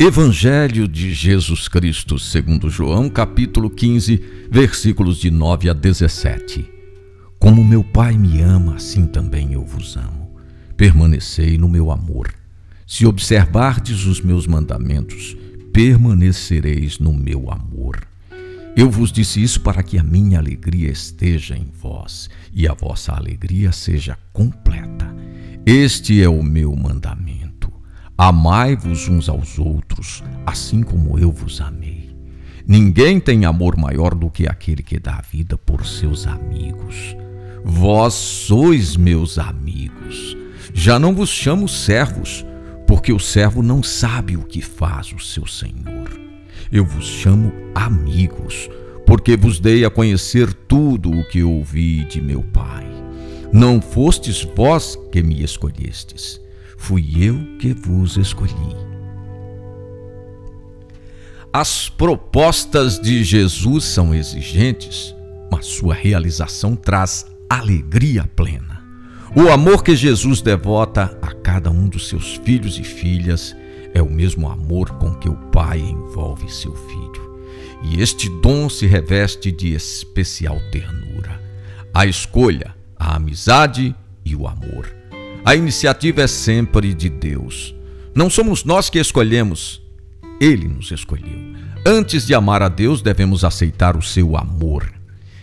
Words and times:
Evangelho 0.00 0.86
de 0.86 1.12
Jesus 1.12 1.66
Cristo, 1.66 2.20
segundo 2.20 2.70
João, 2.70 3.10
capítulo 3.10 3.68
15, 3.68 4.22
versículos 4.48 5.18
de 5.18 5.28
9 5.28 5.68
a 5.68 5.72
17. 5.72 6.64
Como 7.36 7.64
meu 7.64 7.82
Pai 7.82 8.16
me 8.16 8.40
ama, 8.40 8.76
assim 8.76 9.08
também 9.08 9.54
eu 9.54 9.64
vos 9.64 9.96
amo. 9.96 10.36
Permanecei 10.76 11.58
no 11.58 11.68
meu 11.68 11.90
amor. 11.90 12.32
Se 12.86 13.06
observardes 13.06 14.06
os 14.06 14.20
meus 14.20 14.46
mandamentos, 14.46 15.36
permanecereis 15.72 17.00
no 17.00 17.12
meu 17.12 17.50
amor. 17.50 18.06
Eu 18.76 18.88
vos 18.88 19.10
disse 19.10 19.42
isso 19.42 19.62
para 19.62 19.82
que 19.82 19.98
a 19.98 20.04
minha 20.04 20.38
alegria 20.38 20.92
esteja 20.92 21.56
em 21.56 21.72
vós 21.76 22.30
e 22.52 22.68
a 22.68 22.72
vossa 22.72 23.14
alegria 23.14 23.72
seja 23.72 24.16
completa. 24.32 25.12
Este 25.66 26.22
é 26.22 26.28
o 26.28 26.40
meu 26.40 26.76
mandamento 26.76 27.37
Amai-vos 28.20 29.06
uns 29.06 29.28
aos 29.28 29.60
outros, 29.60 30.24
assim 30.44 30.82
como 30.82 31.16
eu 31.20 31.30
vos 31.30 31.60
amei. 31.60 32.10
Ninguém 32.66 33.20
tem 33.20 33.44
amor 33.44 33.76
maior 33.76 34.12
do 34.12 34.28
que 34.28 34.48
aquele 34.48 34.82
que 34.82 34.98
dá 34.98 35.18
a 35.18 35.20
vida 35.20 35.56
por 35.56 35.86
seus 35.86 36.26
amigos. 36.26 37.16
Vós 37.64 38.14
sois 38.14 38.96
meus 38.96 39.38
amigos. 39.38 40.36
Já 40.74 40.98
não 40.98 41.14
vos 41.14 41.30
chamo 41.30 41.68
servos, 41.68 42.44
porque 42.88 43.12
o 43.12 43.20
servo 43.20 43.62
não 43.62 43.84
sabe 43.84 44.36
o 44.36 44.42
que 44.42 44.60
faz 44.60 45.12
o 45.12 45.20
seu 45.20 45.46
senhor. 45.46 46.10
Eu 46.72 46.84
vos 46.84 47.06
chamo 47.06 47.52
amigos, 47.72 48.68
porque 49.06 49.36
vos 49.36 49.60
dei 49.60 49.84
a 49.84 49.90
conhecer 49.90 50.52
tudo 50.52 51.08
o 51.08 51.24
que 51.28 51.44
ouvi 51.44 52.02
de 52.02 52.20
meu 52.20 52.42
Pai. 52.42 52.84
Não 53.52 53.80
fostes 53.80 54.42
vós 54.56 54.98
que 55.12 55.22
me 55.22 55.40
escolhestes 55.40 56.40
fui 56.76 57.12
eu 57.16 57.38
que 57.58 57.72
vos 57.72 58.16
escolhi. 58.16 58.88
As 61.52 61.88
propostas 61.88 63.00
de 63.00 63.24
Jesus 63.24 63.84
são 63.84 64.14
exigentes, 64.14 65.14
mas 65.50 65.66
sua 65.66 65.94
realização 65.94 66.76
traz 66.76 67.26
alegria 67.48 68.28
plena. 68.36 68.82
O 69.34 69.48
amor 69.48 69.82
que 69.82 69.96
Jesus 69.96 70.42
devota 70.42 71.18
a 71.22 71.32
cada 71.32 71.70
um 71.70 71.88
dos 71.88 72.08
seus 72.08 72.36
filhos 72.36 72.78
e 72.78 72.84
filhas 72.84 73.56
é 73.94 74.02
o 74.02 74.10
mesmo 74.10 74.48
amor 74.48 74.90
com 74.98 75.14
que 75.14 75.28
o 75.28 75.36
Pai 75.50 75.80
envolve 75.80 76.50
seu 76.50 76.74
filho. 76.74 77.40
E 77.82 78.00
este 78.00 78.28
dom 78.40 78.68
se 78.68 78.86
reveste 78.86 79.50
de 79.50 79.72
especial 79.72 80.58
ternura. 80.70 81.40
A 81.94 82.04
escolha, 82.04 82.74
a 82.96 83.16
amizade 83.16 83.94
e 84.24 84.36
o 84.36 84.46
amor 84.46 84.97
a 85.48 85.56
iniciativa 85.56 86.20
é 86.20 86.26
sempre 86.26 86.92
de 86.92 87.08
Deus. 87.08 87.74
Não 88.14 88.28
somos 88.28 88.64
nós 88.64 88.90
que 88.90 88.98
escolhemos, 88.98 89.80
Ele 90.38 90.68
nos 90.68 90.90
escolheu. 90.90 91.38
Antes 91.86 92.26
de 92.26 92.34
amar 92.34 92.62
a 92.62 92.68
Deus, 92.68 93.00
devemos 93.00 93.44
aceitar 93.44 93.96
o 93.96 94.02
seu 94.02 94.36
amor. 94.36 94.92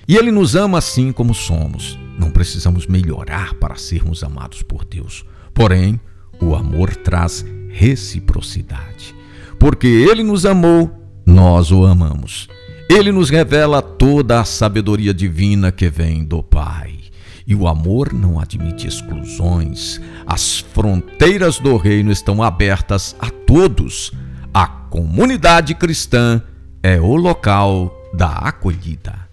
E 0.07 0.15
Ele 0.15 0.29
nos 0.29 0.55
ama 0.55 0.77
assim 0.77 1.11
como 1.11 1.33
somos. 1.33 1.97
Não 2.19 2.29
precisamos 2.29 2.85
melhorar 2.85 3.55
para 3.55 3.77
sermos 3.77 4.23
amados 4.23 4.61
por 4.61 4.85
Deus. 4.85 5.25
Porém, 5.55 5.99
o 6.39 6.53
amor 6.53 6.95
traz 6.95 7.43
reciprocidade. 7.69 9.15
Porque 9.57 9.87
Ele 9.87 10.21
nos 10.21 10.45
amou, 10.45 10.93
nós 11.25 11.71
o 11.71 11.83
amamos. 11.83 12.47
Ele 12.87 13.11
nos 13.11 13.31
revela 13.31 13.81
toda 13.81 14.39
a 14.39 14.45
sabedoria 14.45 15.13
divina 15.13 15.71
que 15.71 15.89
vem 15.89 16.23
do 16.23 16.43
Pai. 16.43 16.99
E 17.47 17.55
o 17.55 17.67
amor 17.67 18.13
não 18.13 18.39
admite 18.39 18.87
exclusões. 18.87 19.99
As 20.25 20.59
fronteiras 20.59 21.59
do 21.59 21.77
reino 21.77 22.11
estão 22.11 22.43
abertas 22.43 23.15
a 23.19 23.29
todos. 23.29 24.11
A 24.53 24.67
comunidade 24.67 25.73
cristã 25.73 26.41
é 26.81 26.99
o 26.99 27.15
local 27.15 27.91
da 28.13 28.29
acolhida. 28.29 29.24